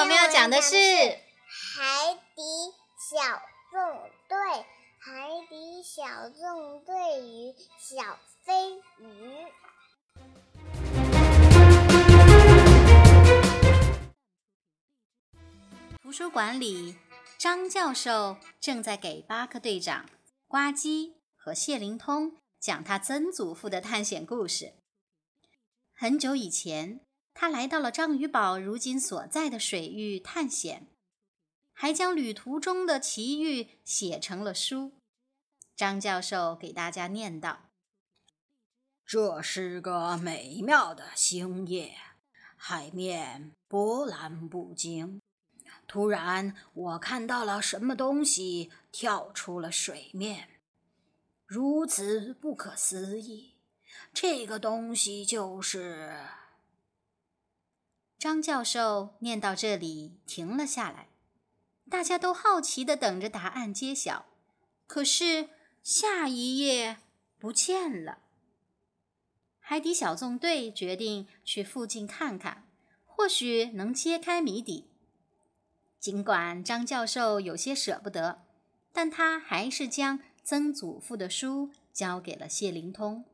[0.00, 0.76] 我们要讲的是
[1.50, 2.42] 《海底
[3.10, 3.18] 小
[3.72, 3.80] 纵
[4.28, 4.38] 队》。
[5.00, 9.46] 海底小纵队与小飞鱼。
[16.00, 16.96] 图书馆里，
[17.36, 20.08] 张教授正在给巴克队长、
[20.46, 24.74] 呱唧和谢灵通讲他曾祖父的探险故事。
[25.92, 27.00] 很久以前，
[27.40, 30.88] 他来到了章鱼堡如今所在的水域探险，
[31.72, 34.90] 还将旅途中的奇遇写成了书。
[35.76, 37.70] 张教授给大家念道
[39.06, 41.94] ：“这是个美妙的星夜，
[42.56, 45.20] 海面波澜不惊。
[45.86, 50.48] 突然，我看到了什么东西跳出了水面，
[51.46, 53.54] 如此不可思议。
[54.12, 56.18] 这个东西就是……”
[58.18, 61.08] 张教授念到这里停了下来，
[61.88, 64.26] 大家都好奇地等着答案揭晓。
[64.88, 65.50] 可是
[65.84, 66.96] 下一页
[67.38, 68.18] 不见了。
[69.60, 72.66] 海底小纵队决定去附近看看，
[73.06, 74.88] 或许能揭开谜底。
[76.00, 78.44] 尽管张教授有些舍不得，
[78.92, 83.24] 但他还是将曾祖父的书交给了谢灵通。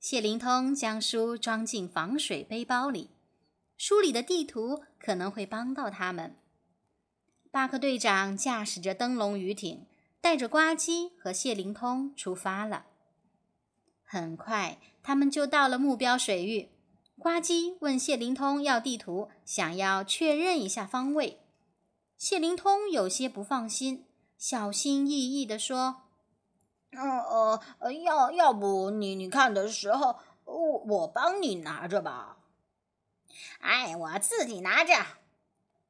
[0.00, 3.10] 谢灵通将书装进防水背包里。
[3.84, 6.36] 书里的地图可能会帮到他们。
[7.50, 9.86] 巴克队长驾驶着灯笼鱼艇，
[10.20, 12.86] 带着呱唧和谢灵通出发了。
[14.04, 16.68] 很快，他们就到了目标水域。
[17.18, 21.40] 呱唧问谢灵通要地图，想要确认一下方位。
[22.16, 24.06] 谢灵通有些不放心，
[24.38, 26.02] 小心翼翼地说
[26.94, 32.38] ：“呃呃，要要不你你看的时候，我我帮你拿着吧。”
[33.60, 34.94] 哎，我自己拿着。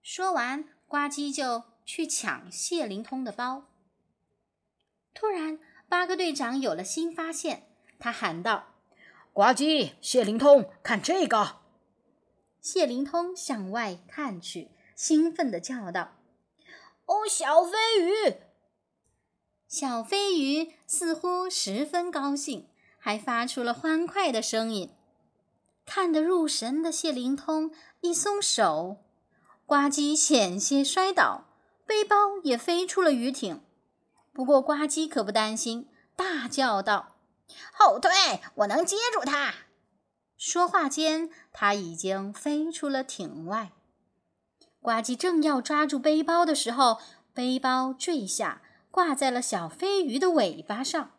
[0.02, 3.64] 说完，呱唧就去抢谢灵通的包。
[5.14, 5.58] 突然，
[5.88, 8.74] 八哥队长有了新发现，他喊道
[9.32, 11.60] ：“呱唧，谢灵通，看这个！”
[12.60, 16.16] 谢灵通向外看去，兴奋地叫道
[17.06, 18.36] ：“哦，小飞鱼！”
[19.68, 24.90] 小飞鱼似乎十分高兴，还发出了欢快的声音。
[25.84, 29.04] 看得入神的谢灵通一松手，
[29.66, 31.44] 呱唧险些摔倒，
[31.84, 33.62] 背包也飞出了鱼艇。
[34.32, 37.16] 不过呱唧可不担心，大叫道
[37.74, 38.10] ：“后退，
[38.54, 39.54] 我能接住它！”
[40.38, 43.72] 说话间，它已经飞出了艇外。
[44.80, 46.98] 呱唧正要抓住背包的时候，
[47.34, 51.12] 背包坠下，挂在了小飞鱼的尾巴上。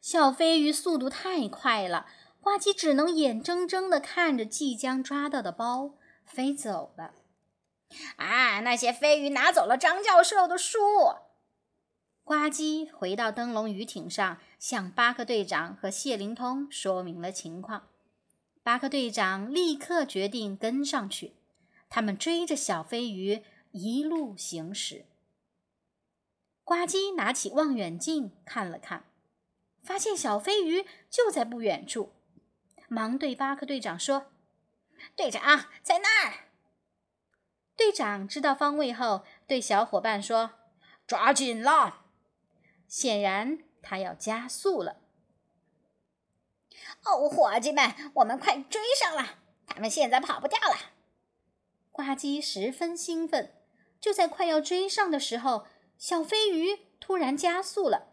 [0.00, 2.06] 小飞鱼速度太快了。
[2.46, 7.12] 呱唧只能眼睁睁地看着即将抓到的包飞走了。
[8.18, 8.60] 啊！
[8.60, 10.78] 那些飞鱼拿走了张教授的书。
[12.22, 17.88] 呱唧回到灯笼鱼艇上，向巴克队长和谢灵通说明了情况。
[18.62, 21.34] 巴克队长立刻决定跟上去。
[21.88, 23.42] 他们追着小飞鱼
[23.72, 25.06] 一路行驶。
[26.62, 29.06] 呱唧拿起望远镜看了看，
[29.82, 32.12] 发现小飞鱼就在不远处。
[32.88, 34.32] 忙对巴克队长说
[35.16, 36.48] ：“队长在那儿。”
[37.76, 40.52] 队长知道方位后，对小伙伴说
[41.06, 42.04] ：“抓紧了！”
[42.88, 44.96] 显然他要加速了。
[47.04, 49.38] 哦，伙计们，我们快追上了！
[49.66, 50.92] 他们现在跑不掉了。
[51.92, 53.52] 呱唧十分兴奋。
[53.98, 55.66] 就在快要追上的时候，
[55.98, 58.08] 小飞鱼突然加速了。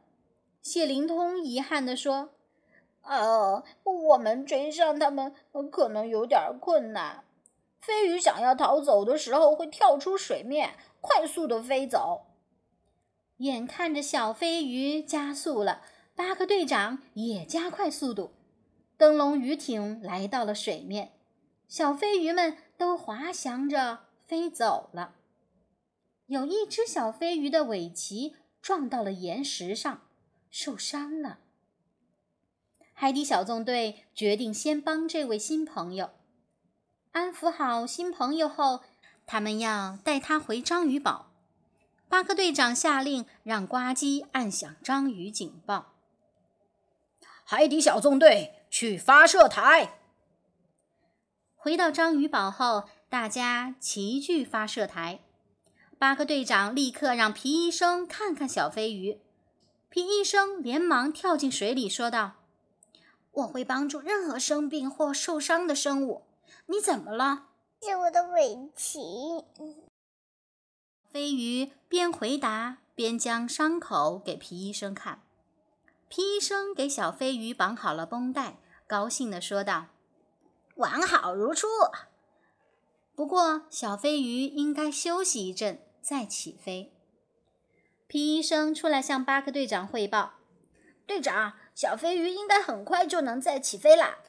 [0.62, 2.34] 谢灵通遗憾地说。
[3.04, 5.34] 呃，我们追上他们
[5.72, 7.24] 可能有点困难。
[7.80, 12.28] 飞鱼想要逃走的时候会跳出水面，快速的飞走。
[13.38, 15.82] 眼看着小飞鱼加速了，
[16.16, 18.32] 巴克队长也加快速度。
[18.96, 21.12] 灯笼鱼艇来到了水面，
[21.68, 25.16] 小飞鱼们都滑翔着飞走了。
[26.28, 30.04] 有一只小飞鱼的尾鳍撞到了岩石上，
[30.50, 31.40] 受伤了。
[33.04, 36.12] 海底小纵队决定先帮这位新朋友
[37.12, 38.80] 安抚好新朋友后，
[39.26, 41.30] 他们要带他回章鱼堡。
[42.08, 45.96] 巴克队长下令让呱唧按响章鱼警报。
[47.44, 49.96] 海底小纵队去发射台。
[51.58, 55.20] 回到章鱼堡后，大家齐聚发射台。
[56.00, 59.20] 巴克队长立刻让皮医生看看小飞鱼。
[59.90, 62.36] 皮医生连忙跳进水里，说道。
[63.34, 66.24] 我会帮助任何生病或受伤的生物。
[66.68, 67.48] 你怎么了？
[67.82, 69.46] 是我的尾鳍。
[71.12, 75.22] 飞鱼边回答边将伤口给皮医生看。
[76.08, 78.58] 皮医生给小飞鱼绑好了绷带，
[78.88, 79.88] 高兴地说道
[80.78, 81.68] ：“完好如初。
[83.16, 86.94] 不过，小飞鱼应该休息一阵再起飞。”
[88.08, 90.34] 皮医生出来向巴克队长汇报
[91.06, 94.20] ：“队长，小飞鱼应该很快就能再起飞啦。”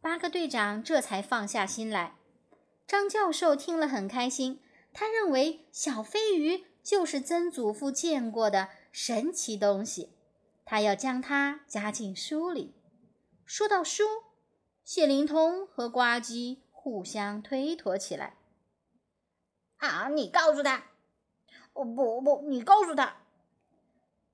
[0.00, 2.16] 巴克队长这才放下心来。
[2.86, 4.60] 张教授听了很开心，
[4.92, 10.16] 他认为小飞鱼就是曾祖父见过的神奇东西，
[10.64, 12.74] 他要将它加进书里。
[13.44, 14.04] 说到书，
[14.84, 18.36] 谢灵通和呱唧互相推脱起来。
[19.76, 20.84] 啊，你告诉他！
[21.74, 23.18] 哦，不不，你告诉他。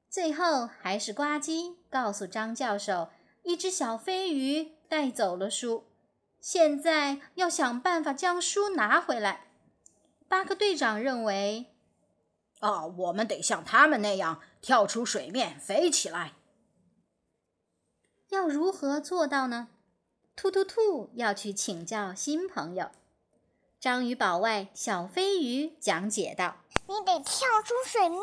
[0.09, 3.09] 最后还是呱唧告诉张教授，
[3.43, 5.85] 一只小飞鱼带走了书。
[6.41, 9.49] 现在要想办法将书拿回来。
[10.29, 11.75] 巴克队长认为，
[12.61, 16.33] 哦，我们得像他们那样跳出水面飞起来。
[18.29, 19.69] 要如何做到呢？
[20.35, 22.91] 兔兔兔要去请教新朋友。
[23.79, 26.57] 章鱼堡外小飞鱼讲解道
[26.89, 28.23] ：“你得跳出水面，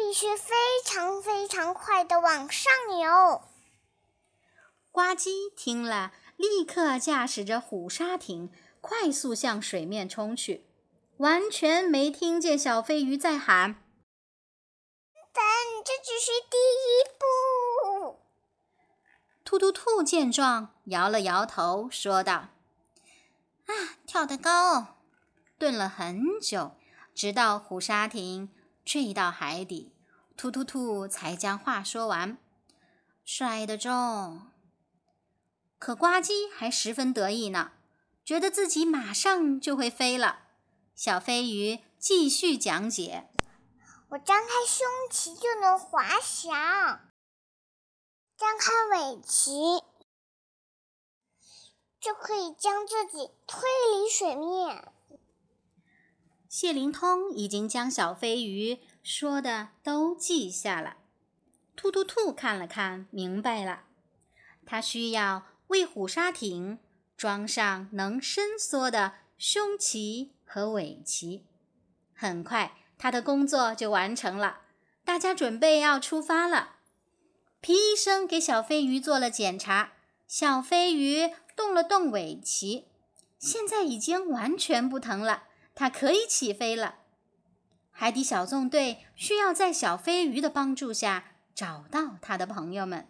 [0.00, 3.42] 必须非常非常快的往上游。”
[4.90, 6.12] 呱唧听了。
[6.36, 8.50] 立刻驾驶着虎鲨艇
[8.80, 10.64] 快速向水面冲去，
[11.18, 13.74] 完全没听见小飞鱼在喊
[15.34, 15.42] ：“等，
[15.84, 18.20] 这只是第一步。”
[19.44, 22.48] 兔兔兔见状，摇了摇头，说道
[23.68, 24.96] ：“啊，跳得高！”
[25.60, 26.72] 顿了很久，
[27.14, 28.48] 直到虎鲨艇
[28.84, 29.92] 坠到海底，
[30.36, 32.38] 突突兔才将话说完
[33.24, 34.48] ：“摔得重。”
[35.78, 37.72] 可呱唧还十分得意呢，
[38.24, 40.40] 觉得自己马上就会飞了。
[40.94, 43.30] 小飞鱼继续讲解
[44.10, 46.52] ：“我张开胸鳍就能滑翔，
[48.36, 49.84] 张开尾鳍
[51.98, 54.92] 就可以将自己推离水面。”
[56.50, 60.96] 谢灵通已经将小飞鱼说的都记下了。
[61.76, 63.84] 兔兔兔看了看，明白了，
[64.66, 65.44] 他需要。
[65.68, 66.80] 为虎鲨艇
[67.16, 71.44] 装上能伸缩的胸鳍和尾鳍，
[72.12, 74.62] 很快他的工作就完成了。
[75.04, 76.78] 大家准备要出发了。
[77.60, 79.92] 皮医生给小飞鱼做了检查，
[80.26, 82.88] 小飞鱼动了动尾鳍，
[83.38, 85.44] 现在已经完全不疼了，
[85.74, 86.96] 它可以起飞了。
[87.90, 93.08] 海底小纵队需要在小飞鱼的帮助下找到他的朋友们。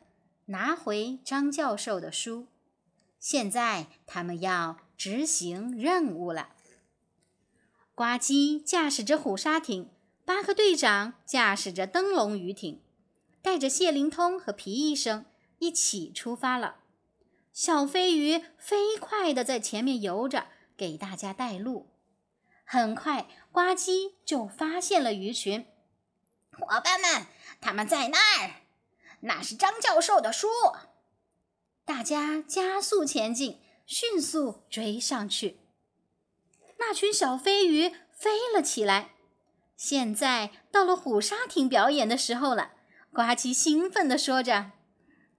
[0.50, 2.48] 拿回张教授的书。
[3.18, 6.50] 现在他们要执行任务了。
[7.94, 9.90] 呱唧驾驶着虎鲨艇，
[10.24, 12.80] 巴克队长驾驶着灯笼鱼艇，
[13.42, 15.24] 带着谢灵通和皮医生
[15.58, 16.78] 一起出发了。
[17.52, 20.46] 小飞鱼飞快地在前面游着，
[20.76, 21.88] 给大家带路。
[22.72, 25.66] 很快，呱唧就发现了鱼群。
[26.52, 27.26] 伙伴们，
[27.60, 28.52] 他们在那儿。
[29.22, 30.46] 那是张教授的书。
[31.84, 35.58] 大家加速前进，迅速追上去。
[36.78, 39.14] 那群小飞鱼飞了起来。
[39.76, 42.74] 现在到了虎鲨艇表演的时候了。
[43.12, 44.70] 呱唧兴奋地说着：“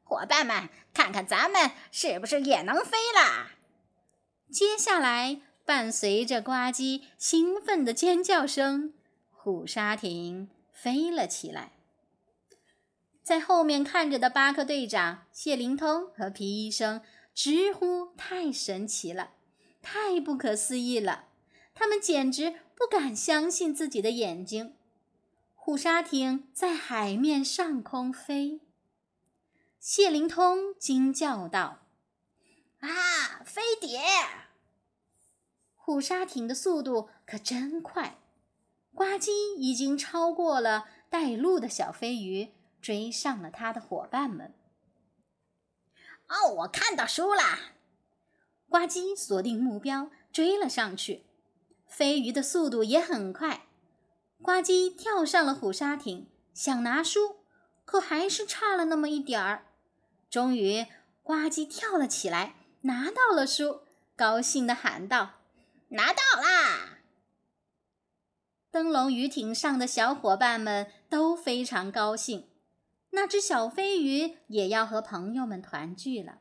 [0.03, 3.51] 伙伴们，看看咱们是不是也能飞了？”
[4.51, 8.93] 接下来，伴随着呱唧兴奋的尖叫声，
[9.31, 11.73] 虎鲨艇飞了起来。
[13.23, 17.01] 在后面看着的巴克队长、谢灵通和皮医生
[17.33, 19.31] 直呼太神奇了，
[19.81, 21.25] 太不可思议了。
[21.73, 24.75] 他们简直不敢相信自己的眼睛。
[25.55, 28.59] 虎鲨艇在海面上空飞。
[29.79, 31.85] 谢灵通惊叫道
[32.81, 34.01] ：“啊，飞碟！”
[35.91, 38.17] 虎鲨艇的速度可真快，
[38.95, 42.53] 呱唧已经超过了带路的小飞鱼。
[42.81, 44.55] 追上了他的伙伴们。
[46.27, 47.43] 哦，我看到书了！
[48.69, 51.25] 呱唧锁定目标，追了上去。
[51.85, 53.67] 飞鱼的速度也很快。
[54.41, 57.41] 呱唧跳上了虎鲨艇，想拿书，
[57.83, 59.65] 可还是差了那么一点儿。
[60.29, 60.87] 终于，
[61.21, 63.81] 呱唧跳了起来，拿到了书，
[64.15, 65.40] 高兴地喊道
[65.91, 66.99] ：“拿到啦！”
[68.71, 72.49] 灯笼鱼艇上的小伙伴们都非常高兴。
[73.11, 76.39] 那只小飞鱼也要和朋友们团聚了。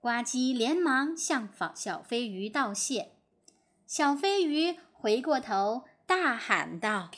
[0.00, 3.12] 呱呱唧连忙向小飞鱼道谢。
[3.86, 7.10] 小飞鱼回过头，大喊道：“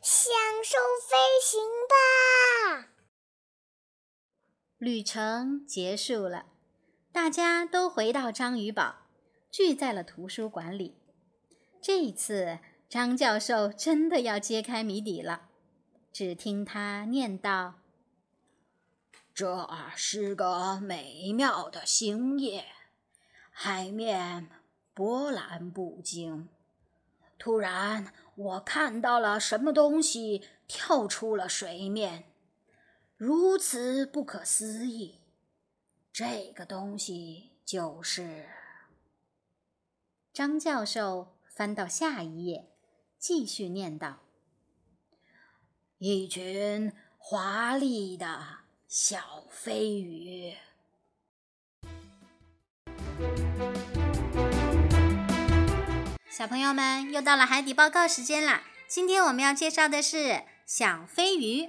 [0.00, 0.32] 享
[0.62, 0.76] 受
[1.08, 2.90] 飞行吧！”
[4.78, 6.46] 旅程结束了，
[7.10, 9.07] 大家都回到章鱼堡，
[9.50, 10.96] 聚在了图书馆里。
[11.80, 15.48] 这一次，张教授真的要揭开谜底了。
[16.12, 17.74] 只听他念道
[19.32, 22.64] ：“这是个美妙的星夜，
[23.50, 24.48] 海面
[24.92, 26.48] 波澜不惊。
[27.38, 32.24] 突然，我看到了什么东西跳出了水面，
[33.16, 35.20] 如此不可思议。
[36.12, 38.46] 这个东西就是……”
[40.38, 42.68] 张教授翻到下一页，
[43.18, 44.20] 继续念道。
[45.98, 50.54] 一群华丽的小飞鱼。
[56.30, 58.62] 小朋友们，又到了海底报告时间啦！
[58.86, 61.68] 今天我们要介绍的是小飞鱼。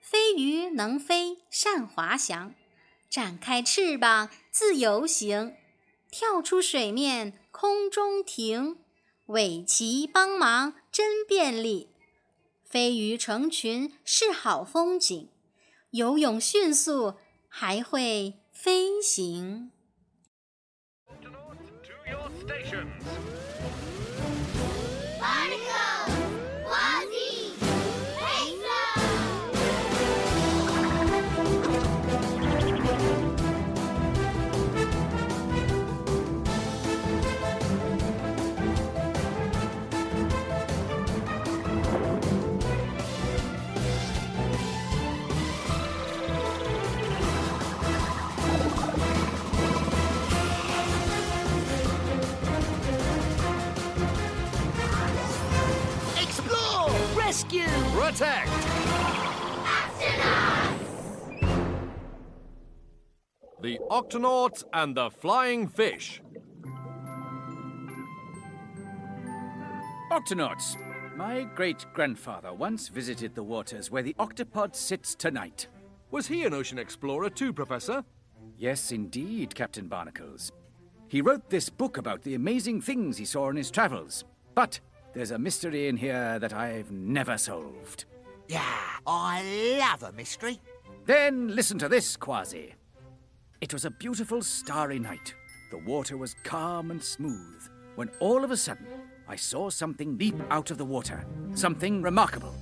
[0.00, 2.54] 飞鱼能飞，善滑翔，
[3.10, 5.54] 展开翅膀自由行，
[6.16, 8.78] 跳出水面空中停，
[9.26, 11.90] 尾鳍帮忙真便利。
[12.62, 15.28] 飞鱼成群是好风景，
[15.90, 17.14] 游泳迅速，
[17.48, 19.72] 还会飞行。
[63.94, 66.20] Octonauts and the Flying Fish.
[70.10, 70.76] Octonauts.
[71.16, 75.68] My great grandfather once visited the waters where the octopod sits tonight.
[76.10, 78.04] Was he an ocean explorer too, Professor?
[78.58, 80.50] Yes, indeed, Captain Barnacles.
[81.06, 84.24] He wrote this book about the amazing things he saw in his travels.
[84.56, 84.80] But
[85.12, 88.06] there's a mystery in here that I've never solved.
[88.48, 88.74] Yeah,
[89.06, 90.60] I love a mystery.
[91.06, 92.74] Then listen to this, Quasi.
[93.64, 95.34] It was a beautiful starry night.
[95.70, 98.86] The water was calm and smooth, when all of a sudden
[99.26, 101.24] I saw something leap out of the water.
[101.54, 102.54] Something remarkable.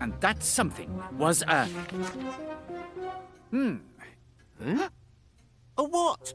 [0.00, 1.66] And that something was a.
[3.50, 3.76] Hmm.
[4.64, 4.88] Huh?
[5.76, 6.32] A what?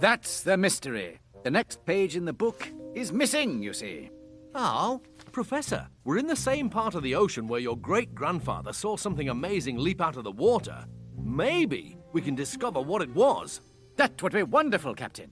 [0.00, 1.20] That's the mystery.
[1.44, 4.10] The next page in the book is missing, you see.
[4.52, 5.00] Oh,
[5.30, 9.28] Professor, we're in the same part of the ocean where your great grandfather saw something
[9.28, 10.86] amazing leap out of the water.
[11.16, 13.60] Maybe we can discover what it was.
[13.96, 15.30] That would be wonderful, Captain.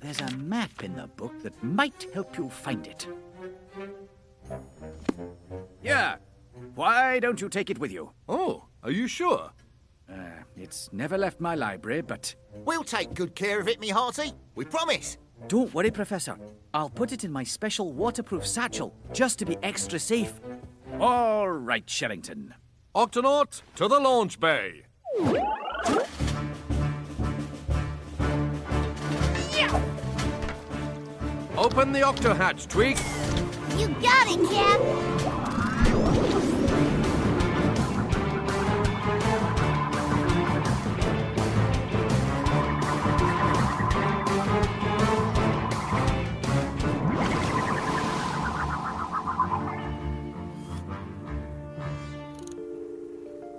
[0.00, 3.06] There's a map in the book that might help you find it.
[5.82, 6.16] Yeah.
[6.74, 8.12] Why don't you take it with you?
[8.28, 9.50] Oh, are you sure?
[10.10, 12.34] Uh, it's never left my library, but.
[12.64, 14.32] We'll take good care of it, me hearty.
[14.54, 15.18] We promise.
[15.48, 16.36] Don't worry, Professor.
[16.74, 20.40] I'll put it in my special waterproof satchel, just to be extra safe.
[21.00, 22.52] All right, Shellington.
[22.94, 24.82] Octonaut, to the launch bay.
[31.62, 32.98] Open the octo hatch, Tweak.
[33.76, 34.80] You got it, Cap.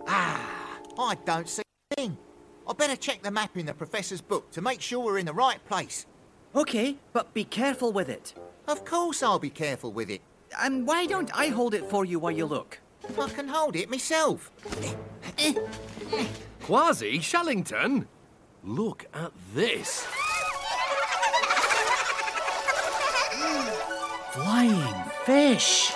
[0.06, 2.18] Ah, I don't see a thing.
[2.68, 5.32] I better check the map in the professor's book to make sure we're in the
[5.32, 6.06] right place.
[6.56, 8.36] Okay, but be careful with it.
[8.68, 10.22] Of course I'll be careful with it.
[10.60, 12.80] And why don't I hold it for you while you look?
[13.20, 14.52] I can hold it myself.
[16.62, 18.08] Quasi Shellington?
[18.64, 20.06] Look at this.
[24.32, 25.92] Flying fish!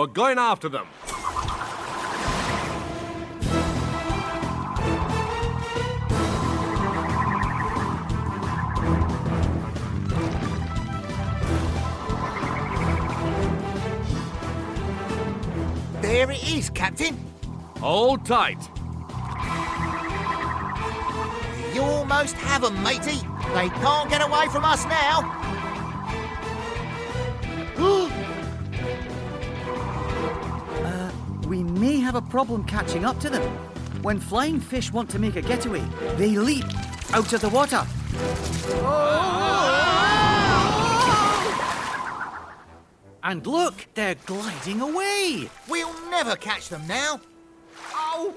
[0.00, 0.86] We're going after them.
[16.00, 17.14] There it is, Captain.
[17.80, 18.56] Hold tight.
[21.74, 23.18] You almost have them, matey.
[23.52, 25.36] They can't get away from us now.
[31.80, 33.42] may have a problem catching up to them.
[34.02, 35.82] When flying fish want to make a getaway,
[36.16, 36.66] they leap
[37.14, 37.86] out of the water.
[43.22, 45.48] And look, they're gliding away.
[45.68, 47.20] We'll never catch them now.
[47.94, 48.34] Ow!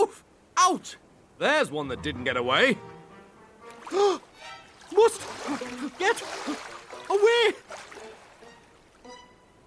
[0.00, 0.24] Oof!
[0.56, 0.96] Ouch!
[1.38, 2.78] There's one that didn't get away.
[3.92, 5.20] Must
[5.98, 6.22] get
[7.10, 7.54] away!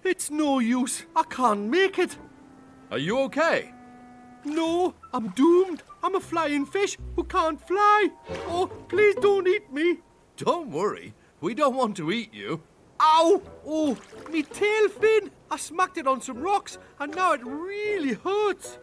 [0.02, 1.04] It's no use.
[1.14, 2.16] I can't make it.
[2.90, 3.72] Are you okay?
[4.44, 5.82] No, I'm doomed.
[6.04, 8.10] I'm a flying fish who can't fly.
[8.46, 9.98] Oh, please don't eat me.
[10.36, 11.14] Don't worry.
[11.40, 12.62] We don't want to eat you.
[13.00, 13.42] Ow!
[13.66, 13.96] Oh,
[14.30, 15.30] me tail fin!
[15.50, 18.78] I smacked it on some rocks and now it really hurts.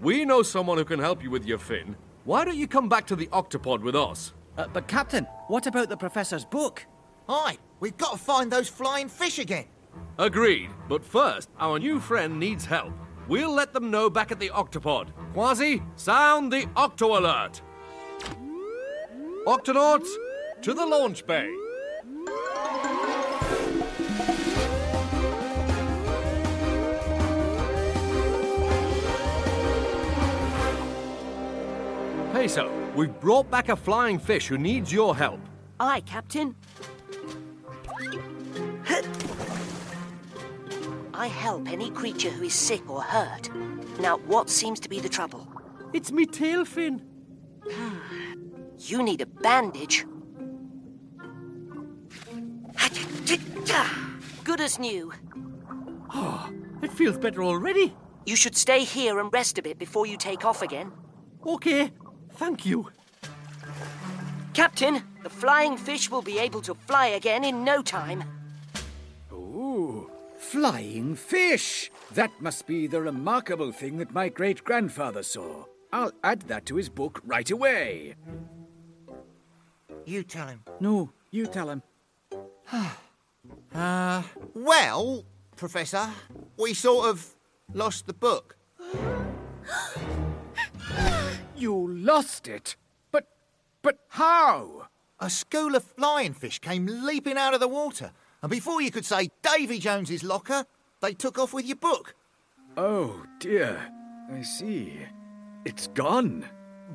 [0.00, 1.96] We know someone who can help you with your fin.
[2.24, 4.32] Why don't you come back to the octopod with us?
[4.58, 6.84] Uh, but, Captain, what about the Professor's book?
[7.28, 9.66] Aye, we've got to find those flying fish again.
[10.18, 10.70] Agreed.
[10.88, 12.92] But first, our new friend needs help.
[13.26, 15.08] We'll let them know back at the octopod.
[15.32, 17.62] Quasi, sound the octo alert.
[19.46, 20.08] Octonauts,
[20.62, 21.50] to the launch bay.
[32.32, 35.40] Peso, we've brought back a flying fish who needs your help.
[35.80, 36.54] Aye, Captain.
[41.16, 43.48] I help any creature who is sick or hurt.
[44.00, 45.46] Now, what seems to be the trouble?
[45.92, 47.02] It's me tail fin.
[48.76, 50.04] You need a bandage.
[54.44, 55.12] Good as new.
[56.12, 56.50] Oh,
[56.82, 57.94] It feels better already.
[58.26, 60.92] You should stay here and rest a bit before you take off again.
[61.46, 61.92] Okay,
[62.32, 62.90] thank you.
[64.52, 68.24] Captain, the flying fish will be able to fly again in no time.
[70.54, 71.90] Flying fish!
[72.12, 75.64] That must be the remarkable thing that my great grandfather saw.
[75.92, 78.14] I'll add that to his book right away.
[80.06, 80.62] You tell him.
[80.78, 81.82] No, you tell him.
[83.74, 84.22] Uh,
[84.54, 85.24] well,
[85.56, 86.08] Professor,
[86.56, 87.34] we sort of
[87.72, 88.56] lost the book.
[91.56, 92.76] You lost it?
[93.10, 93.26] But,
[93.82, 94.86] but how?
[95.18, 98.12] A school of flying fish came leaping out of the water,
[98.44, 100.66] and before you could say Davy Jones's locker,
[101.00, 102.14] they took off with your book.
[102.76, 103.80] Oh, dear.
[104.30, 104.98] I see.
[105.64, 106.44] It's gone.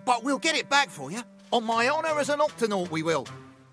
[0.06, 1.24] But we'll get it back for you.
[1.52, 3.26] On my honour as an octonaut, we will.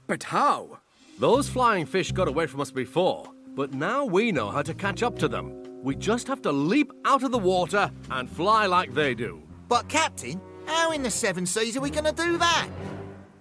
[0.06, 0.78] But how?
[1.18, 5.02] Those flying fish got away from us before, but now we know how to catch
[5.02, 5.62] up to them.
[5.82, 9.42] We just have to leap out of the water and fly like they do.
[9.68, 12.68] But, Captain, how in the seven seas are we going to do that?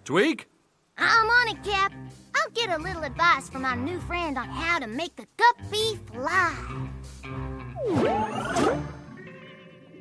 [0.04, 0.50] Tweak?
[0.98, 1.94] I'm on it, Cap.
[2.36, 6.00] I'll get a little advice from our new friend on how to make the guppy
[6.12, 6.54] fly.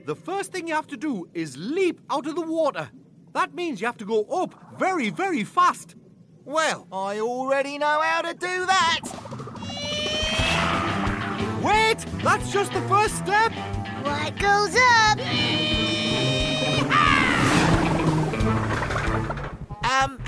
[0.07, 2.91] The first thing you have to do is leap out of the water.
[3.33, 5.97] That means you have to go up very, very fast.
[6.45, 9.01] Well, I already know how to do that.
[11.63, 12.05] Wait!
[12.23, 13.53] That's just the first step!
[14.03, 15.19] What goes up?
[19.85, 20.19] Um,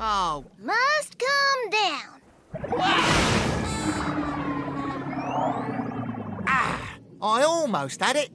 [0.00, 2.20] oh, Must come down.
[6.46, 8.30] Ah, I almost had it.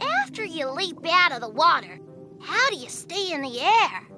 [0.00, 2.00] After you leap out of the water,
[2.40, 4.08] how do you stay in the air?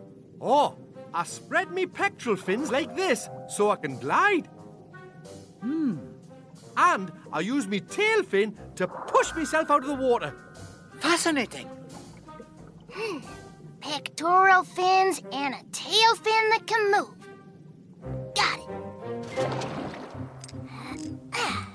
[0.41, 0.77] Oh,
[1.13, 4.49] I spread me pectoral fins like this so I can glide.
[5.61, 5.99] Hmm.
[6.77, 10.35] And I use me tail fin to push myself out of the water.
[10.99, 11.69] Fascinating.
[13.85, 17.15] Pectoral fins and a tail fin that can move.
[18.35, 18.69] Got it.
[21.35, 21.69] Ah.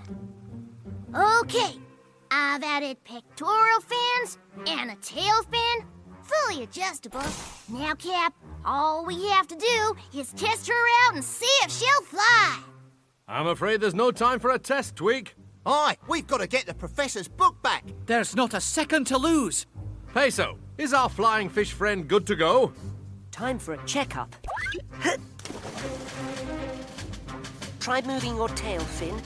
[1.41, 1.78] Okay,
[2.32, 5.86] I've added pectoral fins and a tail fin,
[6.24, 7.22] fully adjustable.
[7.72, 8.34] Now, Cap,
[8.65, 12.60] all we have to do is test her out and see if she'll fly.
[13.28, 15.36] I'm afraid there's no time for a test, Tweak.
[15.63, 17.86] Aye, we've got to get the professor's book back.
[18.08, 19.67] There's not a second to lose.
[20.12, 22.72] Peso, is our flying fish friend good to go?
[23.32, 24.34] Time for a checkup.
[27.82, 29.22] Try moving your tail fin.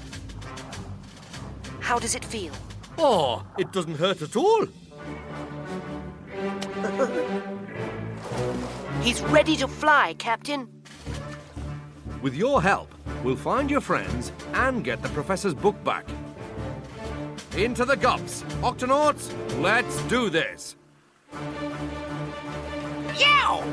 [1.79, 2.53] How does it feel?
[2.97, 4.65] Oh, it doesn't hurt at all.
[9.01, 10.67] He's ready to fly, Captain.
[12.23, 16.05] With your help, we'll find your friends and get the professor's book back.
[17.55, 18.41] Into the gobs.
[18.61, 20.75] Octonauts, let's do this.
[23.19, 23.63] Yow!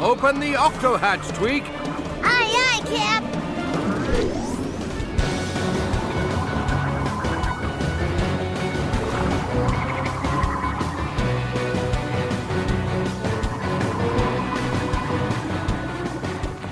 [0.00, 1.64] Open the octo hatch, Tweak.
[2.22, 3.24] Aye, aye, Cap.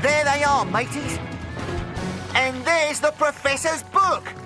[0.03, 1.18] There they are, mateys.
[2.35, 4.38] And there's the professor's book.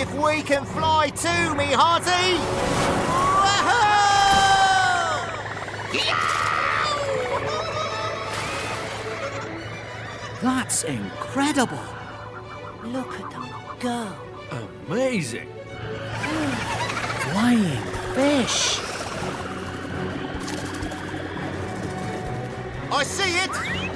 [0.00, 2.38] See if we can fly too, me hearty.
[10.42, 11.78] That's incredible.
[12.84, 14.12] Look at them go.
[14.88, 15.48] Amazing.
[17.32, 17.82] Flying
[18.14, 18.80] fish.
[22.92, 23.89] I see it.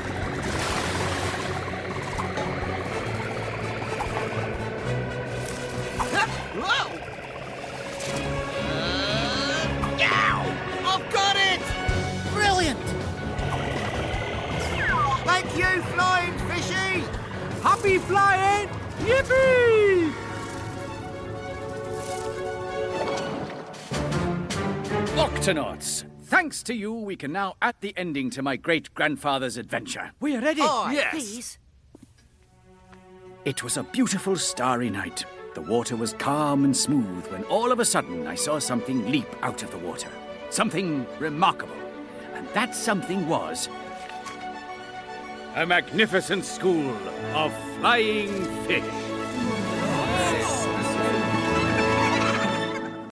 [17.94, 18.68] Happy flying!
[19.04, 20.12] Yippee!
[25.14, 26.04] Octonauts!
[26.24, 30.10] Thanks to you, we can now add the ending to my great grandfather's adventure.
[30.18, 30.60] We're ready.
[30.60, 31.10] Yes.
[31.12, 31.58] Please.
[33.44, 35.24] It was a beautiful starry night.
[35.54, 39.28] The water was calm and smooth when all of a sudden I saw something leap
[39.40, 40.08] out of the water.
[40.50, 41.76] Something remarkable.
[42.34, 43.68] And that something was.
[45.56, 46.96] A magnificent school
[47.32, 49.03] of flying fish.